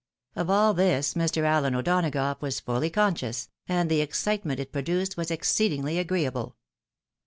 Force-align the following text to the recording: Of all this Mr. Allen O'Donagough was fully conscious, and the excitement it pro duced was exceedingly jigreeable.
Of 0.35 0.49
all 0.49 0.73
this 0.73 1.13
Mr. 1.13 1.43
Allen 1.43 1.75
O'Donagough 1.75 2.41
was 2.41 2.59
fully 2.59 2.89
conscious, 2.89 3.49
and 3.69 3.87
the 3.87 4.01
excitement 4.01 4.59
it 4.59 4.71
pro 4.71 4.81
duced 4.81 5.15
was 5.15 5.29
exceedingly 5.29 5.93
jigreeable. 6.03 6.55